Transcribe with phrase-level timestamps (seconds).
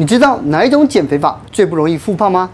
[0.00, 2.48] 你知道哪一种减肥法最不容易复胖吗？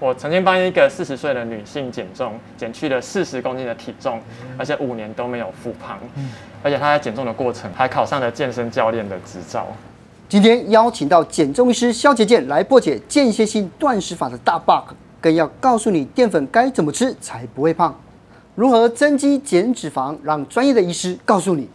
[0.00, 4.20] 我曾经帮一个四十岁的女性减重，减去了四十公斤的体重，
[4.58, 5.96] 而且五年都没有复胖，
[6.60, 9.68] 而且她在减重的过程还考上了健身教练的执照。
[10.28, 17.96] 今天邀请到减重医师肖杰健来破解间歇性断食法的大 bug，更要告诉你淀粉该怎么吃才不会胖，
[18.56, 21.68] 如何增肌减脂肪，让专业的医师告诉你。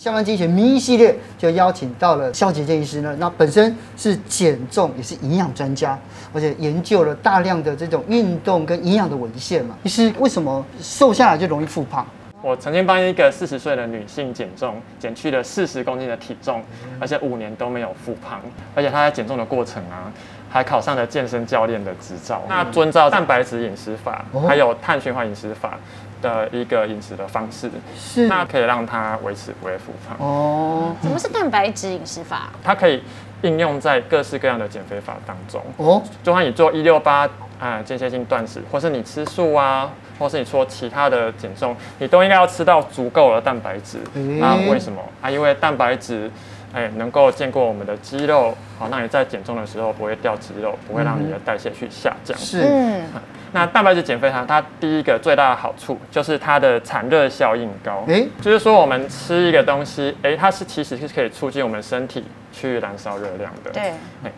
[0.00, 5.98] 下班经济学名医系列就邀请到了肖杰健医师呢，那本身是减重也是营养专家，
[6.32, 9.76] 而且研究了大量的这种运动跟营养的文献嘛。
[9.82, 12.06] 医师为什么瘦下来就容易复胖？
[12.40, 16.62] 我曾经帮一个四十岁的女性减重，减去了四十公斤的体重，
[16.98, 18.40] 而且五年都没有复胖，
[18.74, 20.10] 而且她在减重的过程啊，
[20.50, 22.42] 还考上了健身教练的执照。
[22.48, 25.78] 那遵照蛋白质饮食法，还有碳循环饮食法。
[26.22, 30.94] 的一个饮食的方式是，那可以让它维持不会复胖哦。
[31.00, 32.50] 什么是蛋白质饮食法？
[32.62, 33.02] 它可以
[33.40, 36.02] 应用在各式各样的减肥法当中哦。
[36.22, 37.26] 就算你做一六八
[37.58, 43.96] 啊间歇性断食，或是你吃素啊，或是你说其他的减重，你都应该要吃到足够的蛋白质。
[44.38, 45.30] 那为什么啊？
[45.30, 46.30] 因为蛋白质
[46.72, 52.36] 哎能够见过我们的肌肉，好，那你在减重的时候不会掉肌肉，不会让你的代谢去下降。
[52.38, 52.62] 是。
[52.64, 53.02] 嗯
[53.52, 58.04] 那蛋白质减肥它，它第一个最大的好处就是它的产热效应高。
[58.06, 63.72] 诶，就是说我们吃一个东西，哎，它是其实是可以促进我们身体去燃烧热量的。
[63.72, 63.92] 对。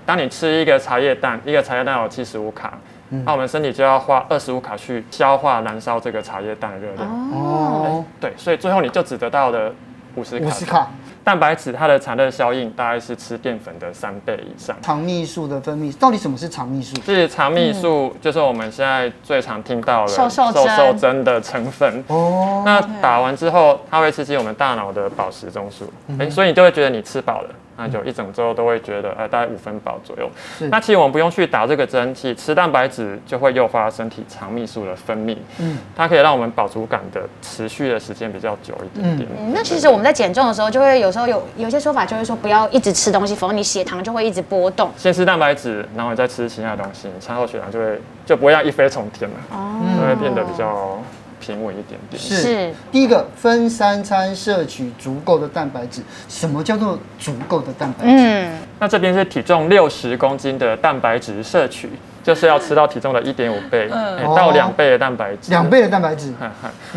[0.06, 2.72] 当你吃一个茶叶蛋，一个茶叶蛋有七十五卡，
[3.10, 7.06] 那我们身体就要花二十五卡去消化燃烧这个茶叶蛋的热量。
[7.34, 8.03] 哦。
[8.19, 9.70] 对，所以最后你就只得到了
[10.14, 10.47] 五十卡。
[10.47, 10.91] 五十卡。
[11.25, 14.77] 蛋白质它的产热效应大概是吃淀粉的三倍以上。
[14.83, 16.95] 肠泌素的分泌，到底什么是肠泌素？
[17.03, 22.05] 是肠泌素，就是我们现在最常听到的瘦瘦针的成分。
[22.09, 22.62] 哦。
[22.67, 25.84] 那打完之后，它会刺激我们大脑的饱食中枢，
[26.19, 27.50] 哎，所以你就会觉得你吃饱了。
[27.83, 30.30] 那就一整周都会觉得，呃，大概五分饱左右。
[30.70, 35.37] 那其实我们不用去打这个针，其实吃蛋白质就会诱发身体肠泌素的分泌。
[35.59, 35.78] 嗯。
[35.97, 39.28] 它可以让我们饱足感的持续的时间比较久一点点。
[39.37, 39.53] 嗯。
[39.53, 44.88] 那其实我们在减重的时候，就会有时候有有些说法，就会说不要一直吃东西，否则你血糖就会一直波动。
[44.97, 49.37] 先吃蛋白质，然后你再吃其他东西，你餐后血糖就会就不会要一飞冲天了。
[49.50, 49.81] 哦。
[49.99, 51.03] 就会变得比较。
[51.42, 56.00] 平稳一点点是，第一个分三餐摄取足够的蛋白质。
[56.28, 58.12] 什么叫做足够的蛋白质？
[58.12, 61.91] 嗯，那这边是体重六十公斤的蛋白质摄取。
[62.22, 63.88] 就是要吃到体重的一点五倍，
[64.37, 65.50] 到两倍的蛋白质。
[65.50, 66.33] 两倍的蛋白质。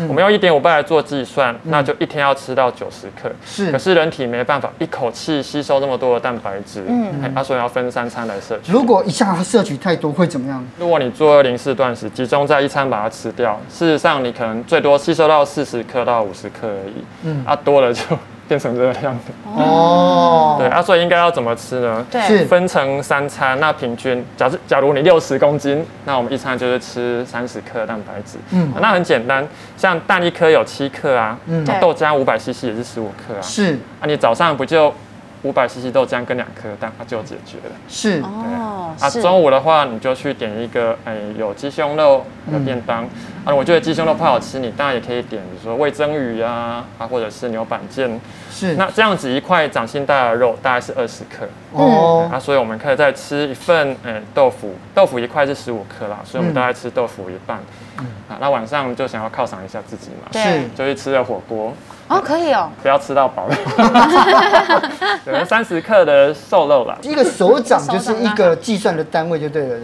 [0.08, 3.30] 我们用一点五倍来做计算，那就一天要吃到九十克。
[3.44, 3.72] 是。
[3.72, 8.70] 可是人体没办法一口气吸收这么多的蛋白质，嗯，他说要分三餐来摄取。
[8.70, 10.64] 如果一下摄取太多会怎么样？
[10.78, 17.04] 如果你做二零四断食，集中在一餐把它吃掉，事实上你可能最多吸收到四十克到五十克而已。
[17.24, 17.42] 嗯。
[17.46, 18.02] 啊，多了就。
[18.48, 19.32] 变成这个样子。
[19.54, 22.04] 哦，对啊，所以应该要怎么吃呢？
[22.10, 22.44] 对，是。
[22.44, 29.46] 分成三餐，那平均，假设假如你六十公斤，那我们一餐就是吃三十克蛋白质，嗯，那很简单，
[29.76, 33.74] 像蛋一颗有七克啊，嗯，豆浆五百 CC 也是十五克啊，是。
[34.00, 34.92] 啊，你早上不就？
[35.42, 37.74] 五百 CC 豆浆跟两颗蛋，它就解决了。
[37.86, 38.20] 是。
[38.22, 43.06] 哦，啊，中午的话你就去点一个，哎，有鸡胸肉的便当。
[43.46, 48.10] 啊，我觉得鸡胸肉不好吃，你当然也可以点，比如说味增鱼啊，啊，或者是牛板腱。
[48.50, 51.46] 是，那这样子一块掌心大的肉大概是二十克。
[51.72, 57.60] 哦，啊，所以我们可以再吃一份，嗯，豆腐，豆腐一块是十五克啦，所以我们大概吃豆腐一半。
[58.00, 61.72] 嗯，啊，那晚上就想要犒赏一下自己嘛，是，就去吃了火锅。
[62.08, 63.46] 哦，可以哦，不要吃到饱
[65.24, 65.44] 了。
[65.44, 69.78] 三十克的瘦肉啦，一个手掌就是一个计算的单位就对了，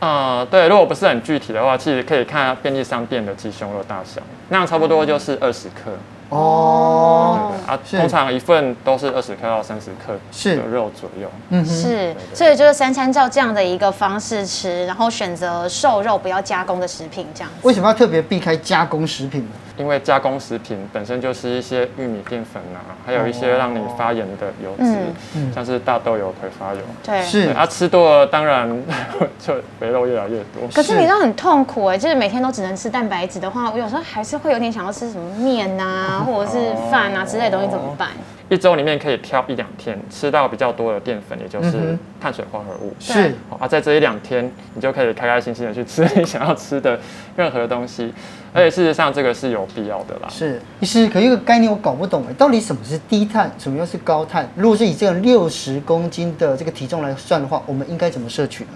[0.00, 0.08] 对。
[0.08, 5.92] 嗯，对，如果不是很具体的话，其实可以看便利商店的鸡胸肉大小，那样差不多就是二十克。
[6.28, 10.12] 哦，啊，通常一份都是二十克到三十克
[10.56, 11.30] 的肉左右。
[11.50, 17.50] 嗯，是，所以就是三餐照这样的一个方式吃，然后选择瘦肉不要加工的食品，这样。
[17.62, 19.50] 为什么要特别避开加工食品呢？
[19.76, 24.96] 因为加工食品本身就是一些玉米淀粉啊，还有一些让你发炎的油脂，
[25.34, 26.80] 嗯、像是大豆油、葵花油。
[27.04, 27.50] 对，是。
[27.50, 28.68] 啊，吃多了当然
[29.38, 30.66] 就肥肉越来越多。
[30.74, 36.58] 可是你知道很痛苦哎，就是每天都只能吃蛋白质的话，我有时候还是会有点想要吃什么面啊，或者是
[36.90, 38.08] 饭啊之类的东西，怎么办？
[38.48, 42.94] 一周里面可以挑一两天吃到比较多的淀粉，也就是碳水化合物。
[43.00, 46.98] 是啊，在这一两天，你就可以开开心心的去吃你想要吃的
[47.36, 48.12] 任何东西。
[48.52, 50.28] 而且事实上，这个是有必要的啦。
[50.30, 54.48] 是，其实可一个概念我搞不懂哎，到底什么是低碳，什么又是高碳？
[54.54, 58.70] 如果是以这个六十公斤的这个体重来算的话，我们应该怎么摄取呢？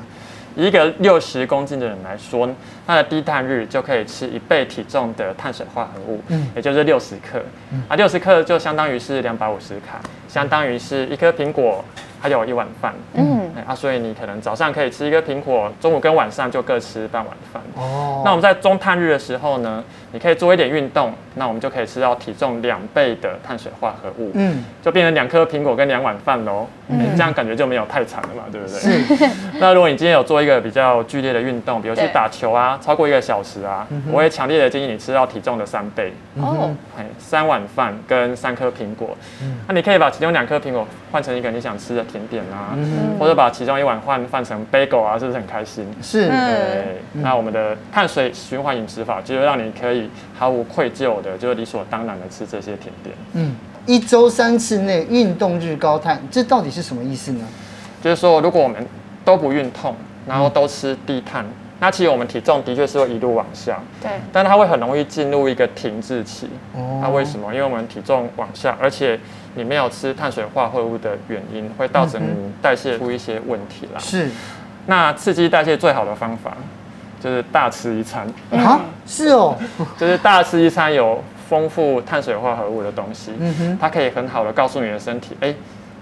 [0.61, 2.49] 以一个六十公斤的人来说，
[2.87, 7.43] 他的低碳日就可以吃一倍体重的碳水化合物，嗯，也就是六十克，
[7.73, 11.85] 嗯、啊，六十克就相当于是两百五十卡，相当于是一颗苹果。
[12.23, 17.62] 还有一碗饭，嗯，啊，所以你可能早上可以吃一个苹果，中午跟晚上就各吃半碗饭。
[17.77, 26.67] 哦，那我们在中碳日的时候呢，你可以做一点运动，那我们就可以吃到体重两倍的碳水化合物，嗯，就变成两颗苹果跟两碗饭喽。
[26.89, 28.79] 嗯，这样感觉就没有太惨了嘛，对不对？
[28.79, 29.31] 是。
[29.61, 36.13] 那如果你今天有做一个比较剧烈的运动，比如去打球啊，超过一个小时啊，我也强烈的建议你吃到体重的三倍。
[36.37, 36.75] 哦，
[37.19, 39.17] 三碗饭跟三颗苹果。
[39.43, 42.05] 嗯，那你可以把其中两颗苹果换成一个你想吃的。
[42.11, 45.87] 甜点啊，嗯、或者把其中一碗换换成 bagel 啊，是不是很开心？
[46.02, 46.29] 是。
[46.29, 46.35] 对，
[47.14, 50.08] 嗯、那我们的碳水循环饮食法，就是让你可以
[50.38, 53.14] 毫无愧疚的，就是理所当然的吃这些甜点。
[53.35, 53.55] 嗯，
[53.87, 57.44] 一周三次内运动日高碳，这到底是什么意思呢？
[58.02, 58.87] 就是说，如果我们
[59.25, 59.94] 都不运动，
[60.26, 61.44] 然后都吃低碳。
[61.44, 66.50] 嗯那其实我们体重的确是会一路往下，对，但它会很容易进入一个停滞期。
[66.75, 67.53] 哦，那为什么？
[67.55, 69.19] 因为我们体重往下，而且
[69.55, 73.99] 你没有吃碳水化合物的原因，会造成你代谢出一些问题啦。
[73.99, 74.29] 是，
[74.87, 76.53] 那刺激代谢最好的方法
[77.19, 78.27] 就是大吃一餐。
[78.53, 79.56] 啊，是哦，
[79.97, 85.55] 就是大吃一餐有丰富碳水化合物的东西，嗯哼，它可以很好的告诉你的身体，哎，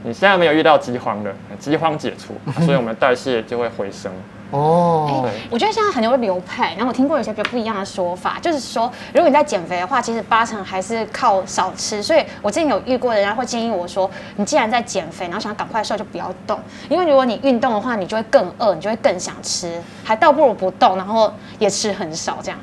[0.03, 2.35] 你现在没有遇到饥荒了，饥荒解除，
[2.65, 4.11] 所以我们代谢就会回升。
[4.51, 12.03] 哦，欸、我觉得现在很多流派，然后我听过有些比较不一样的说法，就是说，如果你在减肥的话，其实八成还是靠少吃。
[12.03, 16.59] 所以我之前有遇过人家会建议我说，你既然在减肥，然后想要赶快瘦，就不要动，
[16.89, 22.59] 因为如果你运动的话，你就会更饿，你就会更想吃，还倒不如不动，然后也吃很少这样。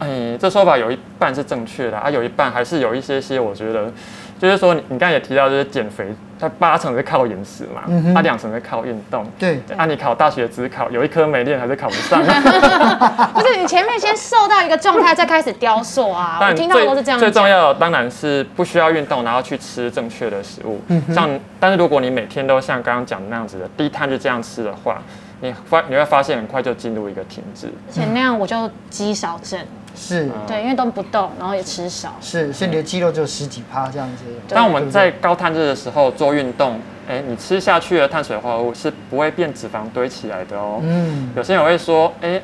[0.00, 3.90] 哎、欸，这说法有一半是正确的，啊，有一半还是有一些些，我觉得。
[4.36, 6.12] 就是说，你你刚才也提到，就是减肥，
[6.44, 7.82] 它八成是靠饮食嘛，
[8.14, 9.26] 它两成是靠运动。
[9.38, 12.20] 对，啊，你考大学只考，有一科没练还是考不上。
[13.32, 16.36] 不是，你前面先瘦到一个状态，再开始雕塑啊。
[16.40, 17.18] 但我听到的都是这样。
[17.18, 20.80] 最重要的当然是不需要运动，然后去吃正确的食物。
[21.14, 25.00] 像，但是如果你每天都像刚刚讲的那样子的低碳就这样吃的话，
[25.40, 27.68] 你发你会发现很快就进入一个停滞。
[27.88, 29.58] 而且那样我就肌少症。
[29.94, 32.14] 是对，因为都不动，然后也吃少。
[32.20, 34.24] 是，所以你的肌肉只有十几趴这样子。
[34.48, 40.80] 但我们在高碳日的时候做运动，哎，你吃下去的碳水化合物是不会变脂肪堆起来的哦。
[40.82, 41.30] 嗯。
[41.36, 42.40] 有些人会说，哎，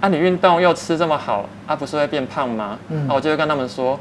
[0.00, 2.78] 啊你运动又吃这么好，啊不是会变胖吗？
[2.88, 3.06] 嗯。
[3.08, 3.98] 那我就会跟他们说，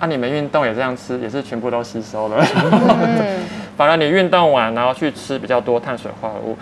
[0.00, 2.44] 啊你们运动也这样吃，也是全部都吸收了。
[2.44, 3.40] 嗯。
[3.76, 6.56] 反而你运动完，然后去吃比较多碳水化合物，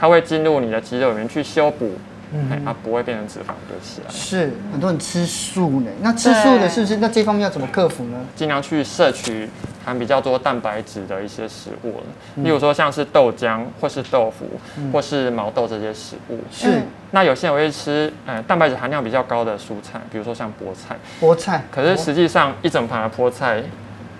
[0.00, 1.90] 它会进入你的肌肉里面去修补。
[2.34, 4.10] 嗯，它不会变成脂肪堆起来。
[4.10, 6.96] 是，很多人吃素呢，那吃素的是不是？
[6.96, 8.18] 那这方面要怎么克服呢？
[8.34, 9.48] 尽量去摄取
[9.84, 12.02] 含比较多蛋白质的一些食物，
[12.42, 14.46] 例如说像是豆浆，或是豆腐，
[14.92, 16.40] 或是毛豆这些食物。
[16.50, 16.82] 是。
[17.12, 20.96] 那有些人会吃，呃，蛋白质含量比较高的蔬菜，比如说像菠菜。
[21.20, 21.64] 菠菜。
[21.70, 23.62] 可是实际上一整盘的菠菜。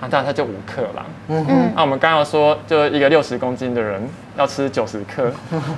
[0.01, 1.05] 啊，大概就五克啦。
[1.29, 1.73] 嗯嗯。
[1.75, 4.03] 那我们刚刚说，就一个六十公斤的人
[4.37, 5.33] 要吃九十克，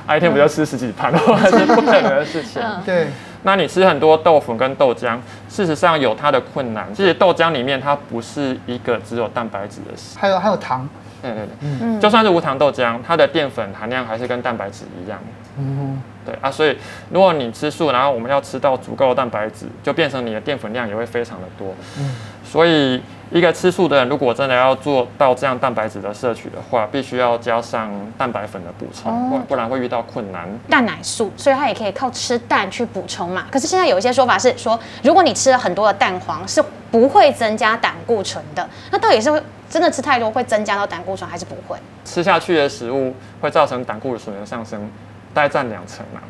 [0.06, 2.62] 啊，一天不就吃十几盘的话，是不可能的事情。
[2.84, 3.08] 对。
[3.42, 5.16] 那你吃很多豆腐跟豆浆，
[5.48, 6.92] 事实上有它的困难。
[6.92, 10.88] 其实豆浆里面它不是一个只有蛋白质的食，还有还有糖。
[11.22, 11.48] 对对对。
[11.80, 12.00] 嗯。
[12.00, 15.20] 就算是无糖豆浆，它的淀粉含量还是跟蛋白质一样。
[15.58, 16.02] 嗯。
[16.24, 16.76] 对啊，所以
[17.10, 21.72] 如果你吃素，然后我们要吃到足够的蛋白质，就变成你的淀粉量也会非常的多。
[22.00, 22.16] 嗯。
[22.44, 23.00] 所以。
[23.30, 30.48] 一个吃素的人，如果真的要做到这样蛋白质的摄取的话，必须要加上蛋白粉的补充，不不然会遇到困难。
[30.70, 33.46] 蛋奶素，所以它也可以靠吃蛋去补充嘛。
[33.50, 38.68] 可是现在有一些说法是说，如果你吃了很多的蛋黄，是不会增加胆固醇的。
[38.92, 41.76] 那到底是会真的吃太多会增加到胆固醇，还是不会？
[42.04, 44.88] 吃下去的食物会造成胆固醇的上升，
[45.34, 46.20] 大概占两成嘛。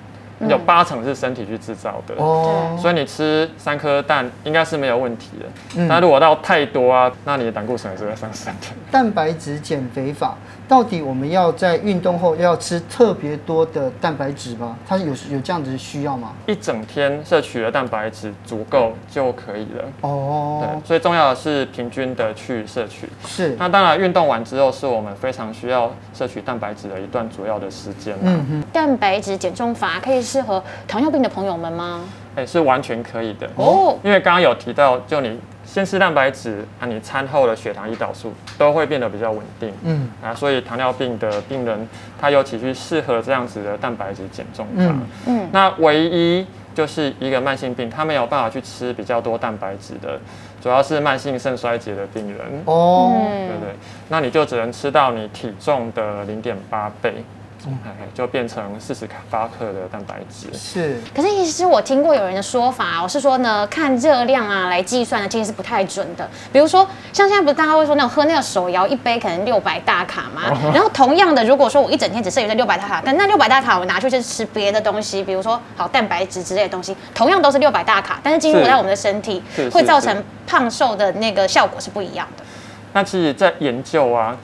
[0.40, 5.47] 有八成是身体去制造的，哦，所以你吃三颗蛋应该是没有问题的。
[5.76, 8.66] 嗯，但如果到太多啊，那你的胆固醇也是会上升的。
[8.90, 10.37] 蛋白质减肥法
[10.69, 14.76] 到底我们要在运动后要吃特别多的蛋白质吗？
[14.87, 16.33] 它有有这样子需要吗？
[16.45, 19.85] 一整天摄取的蛋白质足够就可以了。
[20.02, 23.09] 哦，对，最重要的是平均的去摄取。
[23.25, 28.14] 是，那当然运动完之后是我们非常需要摄取蛋白质的一段主要的时间。
[28.21, 30.25] 嗯哼，蛋白质减重法可以。
[30.26, 32.02] 适合糖尿病的朋友们吗？
[32.35, 33.97] 哎、欸，是完全可以的哦。
[34.02, 39.73] 因为刚刚有提到，就你先吃蛋白质啊，你餐后的血糖、胰岛素都会变得比较稳定。
[39.85, 41.88] 嗯啊，所以糖尿病的病人，
[42.21, 44.73] 他尤其去适合这样子的蛋白质减重法。
[44.76, 50.21] 嗯，嗯，那唯一就是一个慢性病，他没有办法去吃比较多蛋白质的，
[50.61, 52.40] 主要是慢性肾衰竭的病人。
[52.66, 53.75] 哦，对不对？
[54.11, 57.25] 那你就只能吃到你体重的零点八倍。
[57.66, 57.78] 嗯，
[58.14, 60.56] 就变成四十八克的蛋白质。
[60.56, 61.00] 是。
[61.14, 66.28] 可是其实我听过有人的说法，我是说呢，看热量啊来计算的，其实是不太准的。
[66.52, 70.42] 比如说，像现在不是大家会说那种喝那个手摇一杯可能六百大卡嘛？
[70.72, 82.44] 然后同样的，如果说我一整天只摄取这六百大卡，但那六百大卡我拿去就是吃别的东西，比如说好蛋白质之类的东西，同样都是六百大卡，但是进入在我们的身体会造成胖瘦的那个效果是不一样的。
[82.92, 84.34] 那其实，在研究啊，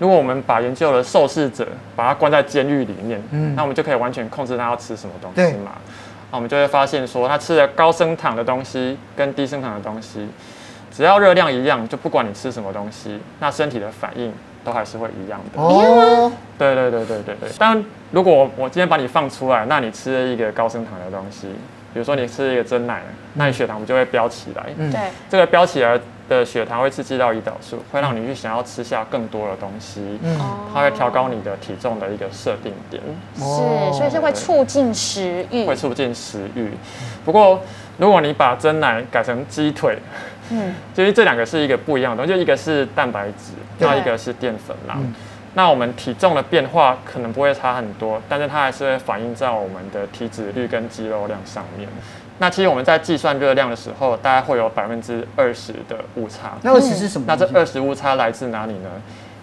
[0.00, 5.72] 如果我们把研究的受试者把他关在监狱里面，嗯，那我们就可以完全控制他要吃什么东西嘛。
[6.32, 10.26] 那我们就会发现说，他吃的高升糖的东西跟低升糖的东西，
[10.90, 14.32] 只要热量一样，就不管你吃什么东西，那身体的反应
[14.64, 15.60] 都还是会一样的。
[15.60, 17.50] 哦，对对对对对对。
[17.58, 21.48] 但如果我我今天把你放出来，那你吃了一个高升糖的东西，
[21.92, 23.02] 比如说你吃了一个真奶，
[23.34, 24.64] 那你血糖不就会飙起来？
[24.78, 26.00] 嗯，对，这个飙起来。
[26.30, 30.38] 的血糖会刺激到胰岛素，会让你去想要吃下更多的东西，嗯，
[30.72, 33.02] 它会调高你的体重的一个设定点，
[33.34, 33.42] 是，
[33.98, 36.70] 所以是会促进食欲，会促进食欲。
[37.24, 37.60] 不过，
[37.98, 39.98] 如果你把真奶改成鸡腿，
[40.50, 44.94] 嗯， 其实这两个是一个不一样的东西，就一个是蛋白质，那一个是淀粉啦。
[44.98, 45.12] 嗯、
[45.54, 51.88] 那我们体重的变化可能不会差很多，但是它还是会反映在我们的体脂率跟肌肉量上面。
[52.38, 56.52] 那其实我们在计算热量的时候，大概会有百分之二十的误差。
[56.62, 57.26] 那二十是什么？
[57.28, 58.88] 那这二十误差来自哪里呢？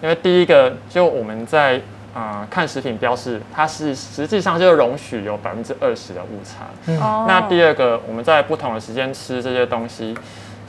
[0.02, 1.76] 因为第一个，就我们在
[2.12, 6.66] 啊、呃、看食品标示，它是实际上就容许有百分之二十的误差。
[6.86, 6.98] 嗯、
[7.28, 10.16] 那第二个，我们在不同的时间吃这些东西，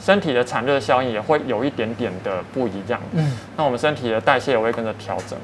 [0.00, 3.00] 身体的产热效应也会有一点点的不一样。
[3.12, 3.36] 嗯。
[3.56, 5.38] 那我们身体的代谢也会跟着调整。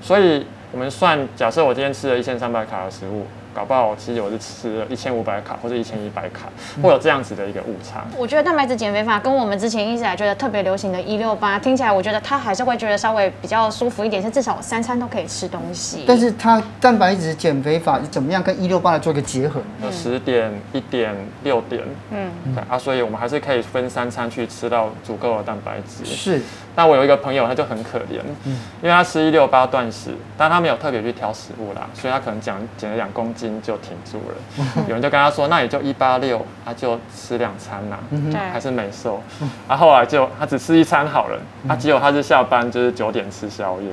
[0.00, 3.26] 所以我们算，假设我今天吃了一千三百卡的食物。
[3.58, 6.48] 搞不好，其实我是吃了一千五百卡或者一千一百卡，
[6.80, 8.04] 会有这样子的一个误差。
[8.16, 16.04] 我觉得蛋白质减肥法跟我们之前一直来觉得特别流行的一六八，听起来我觉得它还是会觉得稍微比较舒服一点，是至少我三餐都可以吃东西。
[16.06, 19.60] 但是它蛋白质减肥法是怎么样跟一六八来做一个结合？
[19.82, 21.12] 有十点、一点、
[21.42, 26.04] 六点，嗯，对啊，所以我们还是可以分三餐去吃到足够的蛋白质。
[26.04, 26.40] 是。
[26.76, 34.64] 那我有一个朋友，他就很可怜，嗯，因为他吃一六八断食，但他没有特别去挑食物啦，所以他可能减减了两公斤就停住了。
[34.86, 39.22] 有人就跟他说，那也就一八六，他就吃两餐呐，嗯，还是没瘦。
[39.68, 41.38] 他后来就他只吃一餐好了，
[41.68, 43.90] 他结果他是下班就是九点吃宵夜。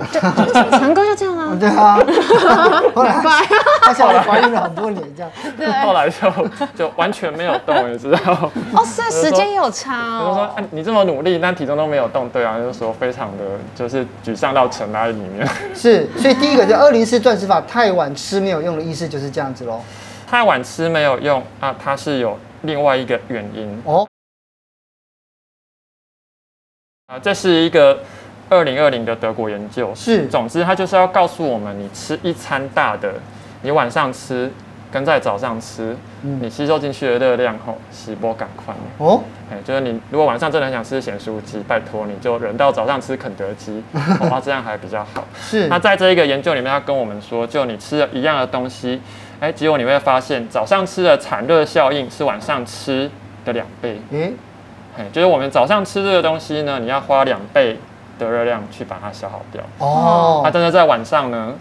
[0.71, 1.55] 强哥就这样啊？
[1.59, 1.95] 对啊。
[2.95, 3.13] 后来
[3.81, 5.31] 他下来怀孕了很多年这样。
[5.57, 5.67] 对。
[5.85, 6.17] 后来就
[6.75, 8.51] 就完全没有动，你知道？
[8.73, 10.23] 哦，是时间有差哦。
[10.25, 12.55] 他说，说你这么努力，但体重都没有动，对啊。
[12.57, 13.43] 就说非常的
[13.75, 19.83] 就是沮丧到尘埃里面，是，所以第一个就二零四断食法，太晚吃没有用的意思就是这样子喽。
[20.25, 24.07] 太晚吃没有用啊，它是有另外一个原因哦。
[27.07, 28.01] 啊，这是一个
[28.49, 33.13] 二零二零的德国研究，是，总之它就是要告诉我们，你吃一餐大的，
[33.61, 34.49] 你晚上吃。
[34.95, 39.21] 跟在早上吃，你吸收进去的热量后，洗波赶快哦。
[39.51, 45.25] 哎，就是你如果晚上真的很想吃咸酥鸡，拜托你就忍到早上吃肯德基， 哦，那这样还比较好。
[45.37, 45.67] 是。
[45.67, 49.01] 那在这一个研究里面，他跟我们说，就你吃了一样的东西，
[49.41, 53.11] 哎，结果你会发现早上吃的产热效应是晚上吃
[53.43, 53.99] 的两倍。
[54.11, 54.33] 嗯。
[54.97, 57.77] 哎，就是我们早上吃这个东西呢，你要花两倍
[58.17, 59.61] 的热量去把它消耗掉。
[59.79, 60.39] 哦。
[60.45, 61.53] 那但是在晚上呢，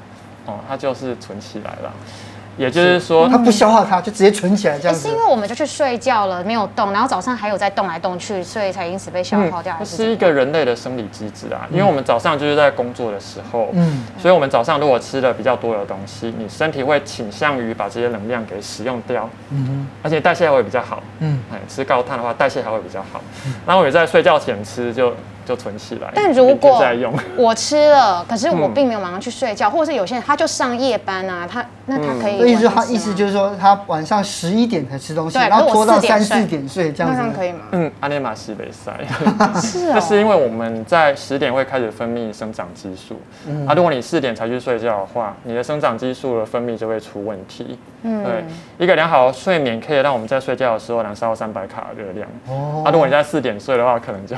[0.47, 1.93] 哦，它就是存起来了。
[2.57, 5.09] 也就是说，它不消化它，就直接存起来这样子。
[5.09, 9.77] 是因为我们就去睡觉了，没有动，然后早上还有在动来动去，所以才因此被消耗掉。
[9.79, 23.21] 这是一个人类的生理机制啊，因为我们早上就是在工作的时候，嗯，所以我们早上如果吃了比较多的东西，你身体会倾向于把这些能量给使用掉，嗯哼，而且代谢还会比较好，嗯，哎，吃高碳的话，代谢还会比较好。
[23.67, 25.15] 然后我也在睡觉前吃就。
[25.45, 26.11] 就存起来。
[26.15, 26.83] 但如果
[27.37, 32.39] 我吃了，可是我并没有马上去睡觉，或者是有些人他就上夜班啊，他那他可以。
[32.39, 37.61] 所以说他意思就是说，他晚上十一点才吃东西，然后拖到三四点睡，这样子可以吗？
[37.73, 38.93] 嗯，阿尼玛西北塞。
[39.61, 39.95] 是啊。
[39.99, 47.79] 这是因为我们在十点会开始分泌生长激素，嗯啊，如果你四点才去睡觉的话，你的生长激素的分泌就会出问题。
[48.03, 48.25] 嗯。
[48.25, 48.45] 对，
[48.79, 52.29] 一个良好的睡眠可以让我们在睡觉的时候燃烧三百卡热量。
[52.49, 52.83] 哦。
[52.85, 54.37] 啊，如果你在四点睡的话，可能就。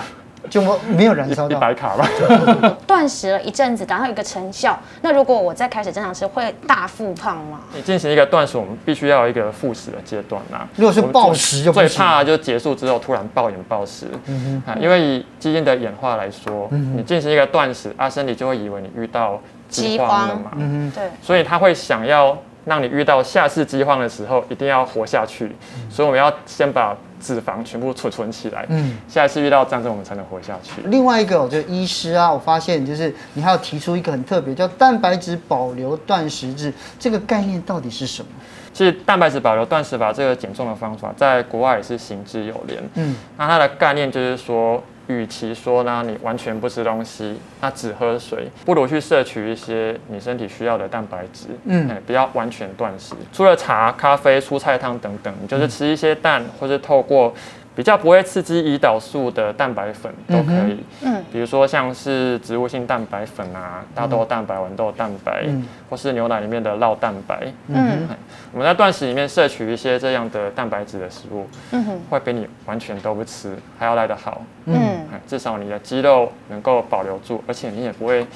[0.49, 2.09] 就没有燃烧到一百卡吧。
[2.87, 4.79] 断食了一阵子，达到一个成效。
[5.03, 7.61] 那如果我再开始正常吃，会大复胖吗？
[7.75, 10.67] 你进行一个断食，我们必须要有一个复食的阶段呐。
[10.77, 14.07] 如果是暴食就最怕就结束之后突然暴饮暴食。
[14.27, 14.81] 嗯哼。
[14.81, 20.51] 因为以基因的演化来说，你进行一个断食，啊，身体就会以为你遇到饥荒了嘛。
[20.57, 20.93] 嗯哼。
[20.95, 21.11] 对。
[21.23, 25.55] 所以他会想要让你遇到下次饥荒的时候一定要活下去，
[25.89, 28.65] 所以我们要先把脂肪全部储存起来。
[28.69, 30.83] 嗯，下一次遇到战争，我们才能活下去。
[30.87, 38.29] 另外一个，我觉得医师啊，我发现就是你还要提出一个很特别，叫蛋白质保留断食制，这个概念到底是什么？
[38.73, 42.83] 其实蛋白质保留断食法这个减重的方法，在国外也是行之有年。
[42.95, 51.47] 嗯，那它的概念就是说，与其说呢你完全不吃东西，那只喝水，不如去摄取一些你身体需要的蛋白质。
[51.65, 53.15] 嗯，不要完全断食。
[53.33, 57.35] 除了茶、咖啡、蔬菜汤等等，你就是吃一些蛋，或是透过。
[57.77, 68.09] 比较不会刺激胰岛素的蛋白粉都可以，嗯，比如说像是植物性蛋白粉啊，大豆蛋白、豌豆蛋白，嗯，或是牛奶里面的酪蛋白，嗯，
[68.53, 78.27] 我们在断食里面摄取一些这样的蛋白质的食物，嗯哼，会比你完全都不吃还要来得好，嗯，至少你的肌肉能够保留住，而且你也不会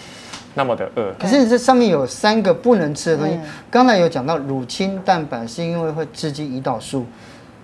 [0.53, 1.15] 那么的饿。
[1.19, 7.07] 可是这上面有三个不能吃的东西，刚才有讲到乳清蛋白是因为会刺激胰岛素。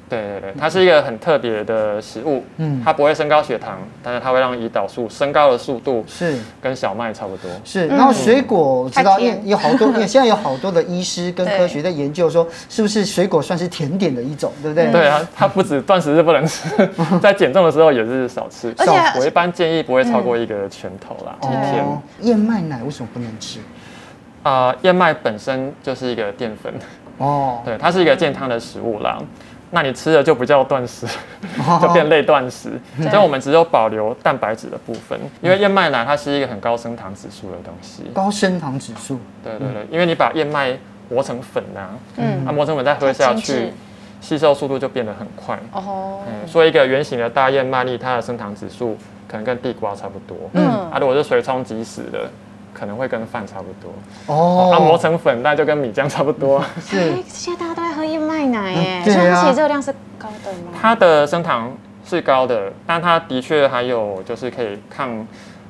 [0.08, 7.50] 对对对，它是一个很特别的食物，嗯，它不会升高血糖，但是它会让胰岛素升高的速度是跟小麦差不多。
[7.64, 14.90] 是，然后水果我知道，因为有好多， 因为现在有好多的医师跟科学在研究说，是不是水果算是甜点的一种，对不对？
[14.92, 16.68] 对啊，它不止断食是不能吃，
[17.20, 18.94] 在减重的时候也是少吃，少。
[19.18, 21.36] 我一般建议不会超过一个拳头啦。
[21.42, 21.84] 一天，
[22.20, 23.58] 燕麦奶为什么不能吃？
[24.44, 26.72] 啊，燕麦本身就是一个淀粉，
[27.18, 29.18] 哦，对，它是一个健康的食物啦。
[29.76, 31.06] 那你吃了就不叫断食，
[31.82, 32.80] 就变类断食。
[32.98, 38.04] 所以我们只有保留蛋白质的部分，因为燕麦奶它是一个很高升糖指数的东西。
[38.14, 39.20] 高升糖指数？
[39.44, 40.74] 对对对，因为你把燕麦
[41.10, 43.70] 磨成粉啊，嗯，啊磨成粉再喝下去，
[44.22, 45.58] 吸收速度就变得很快。
[45.72, 48.96] 哦，嗯，所以一个圆形的大燕麦粒，它的升糖指数
[49.28, 50.34] 可能跟地瓜差不多。
[50.54, 52.30] 嗯，啊，如果是水冲即食的。
[52.78, 53.90] 可能会跟饭差不多
[54.26, 56.62] 哦，它磨成粉，那就跟米浆差不多。
[56.78, 60.72] 是，现在大家都在喝燕麦奶耶，所以它其实热量是高的吗？
[60.78, 61.72] 它的升糖
[62.04, 65.26] 是高的，但它的确还有就是可以抗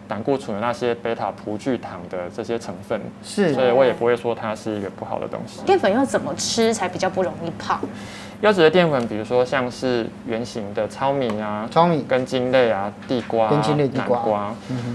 [0.09, 5.61] 胆固醇的那些贝塔葡聚糖的这些成分，是，所以我也不会说它是一个不好的东西。
[5.65, 7.79] 淀粉要怎么吃才比较不容易胖？
[8.41, 14.55] 优质的淀粉，比如说像是圆形的糙米啊，糙米、根茎类啊，地瓜、根茎类地瓜、南瓜，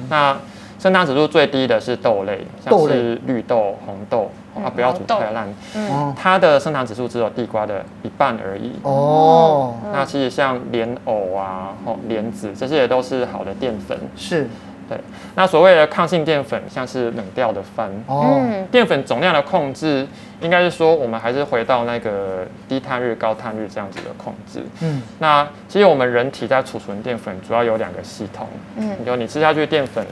[0.10, 0.38] 那。
[0.82, 5.48] 升糖指数最低的是豆类，像是绿豆、红豆，啊，不要煮太烂。
[5.75, 8.72] 嗯，它的升糖指数只有地瓜的一半而已。
[8.82, 13.96] 哦，那其实像莲藕啊、哦莲子这些也都是好的淀粉。
[14.16, 14.50] 是，
[14.90, 14.98] 对。
[15.36, 17.88] 那所谓的抗性淀粉，像是冷掉的饭。
[18.08, 20.08] 哦，淀粉总量的控制，
[20.40, 24.64] 应该是说我们还是回到那个低碳日、高碳日这样子的控制。
[24.82, 28.48] 嗯，那其实我们人体在储存淀粉主要有两个系统。
[28.77, 30.03] 嗯，就你吃下去淀粉。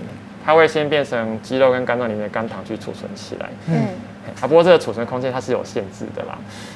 [0.49, 3.85] 它会先变成肌肉跟肝脏里面的肝糖去储存起来，嗯，
[4.41, 6.35] 啊，不过这个储存空间它是有限制的啦。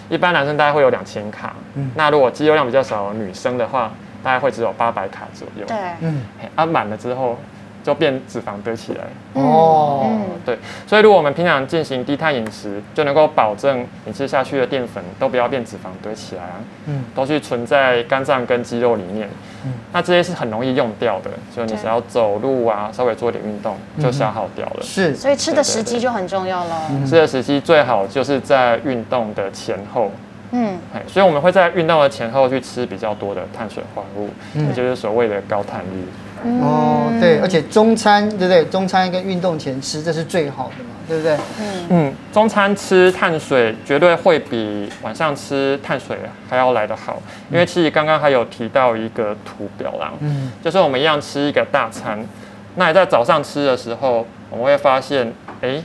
[0.10, 7.36] 一般男生大概会有两千卡，嗯，那如果肌肉量比较少女生的话，大概会只有八百卡左右，对，嗯，啊满了之后。
[7.84, 9.04] 就变脂肪堆起来。
[9.34, 16.56] 哦，嗯，对，所以如果我们平常进行低碳饮食，就能够保证你吃下去的淀粉都不要变脂肪堆起来啊，
[16.88, 19.28] 嗯，都去存在肝脏跟肌肉里面，
[19.65, 30.12] 嗯，那这些是很容易用掉的，所以你只要走路啊，稍微做点运动就消耗掉了，是，所以吃的时机就很重要了，吃的时机最好就是在运动的前后，
[30.52, 35.82] 嗯，所以我们会在运动的前后去吃比较多的碳水化合物，也就是所谓的高碳
[36.43, 36.62] 日。
[36.62, 38.65] 哦，对，而且中餐对不对？
[38.65, 41.36] 中餐跟运动前吃，这是最好的嘛，对不对？
[41.60, 46.17] 嗯嗯，中餐吃碳水绝对会比晚上吃碳水
[46.49, 52.19] 还要来得好，因为其实刚刚还有提到一个图表啦，嗯，就是我们一样吃一个大餐，
[52.75, 55.82] 那你在早上吃的时候，我们会发现，哎，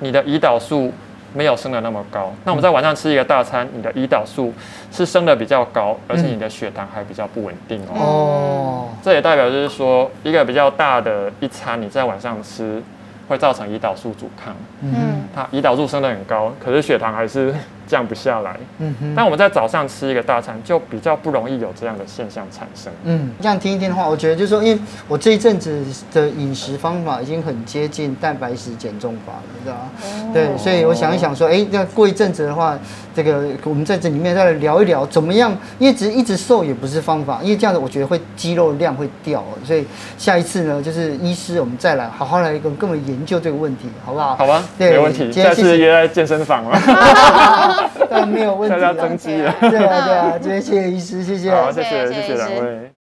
[0.00, 0.92] 你的胰岛素。
[1.36, 4.52] 没有升的那么高，那我们在晚上吃一个大餐，你的胰岛素
[4.90, 7.94] 是升的比较高，而且你的血糖还比较不稳定哦。
[7.94, 12.82] 哦，这也代表就是说，一个比较大的一餐你在晚上吃，
[13.28, 14.56] 会造成胰岛素阻抗。
[14.80, 17.54] 嗯，它胰岛素升得很高，可是血糖还是。
[17.86, 19.14] 降不下来，嗯哼。
[19.16, 22.92] 但我们在早上吃一个大餐，就比较不容易有这样的现象产生。
[23.04, 29.90] 嗯，这样听一听的话，我觉得就是说，因为我这一阵子的饮食方法已经很接近蛋白质减重法了，知道吗？
[30.02, 32.78] 哦、对，所以我想一想说，哎、欸，那过一阵子的话，
[33.14, 39.86] 这个我们在这里面再来聊一聊怎么样，因为只一直瘦也不是方法，因为这样子我觉得会肌肉量会掉，所以
[40.18, 44.36] 下一次呢，就是医师我们再来好好来跟跟我们研究这个问题，好不好？
[44.36, 45.30] 好吧，对，没问题。
[45.32, 47.75] 下次约在健身房了。
[48.10, 49.54] 但没有问题，大家增肌了。
[49.60, 52.95] 对啊，对啊，今天谢谢医师，谢谢，好，谢谢，谢谢两位。